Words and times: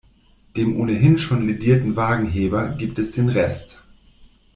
Dem 0.57 0.79
ohnehin 0.79 1.19
schon 1.19 1.45
lädierten 1.45 1.95
Wagenheber 1.95 2.69
gibt 2.69 2.97
es 2.97 3.11
den 3.11 3.29
Rest. 3.29 3.83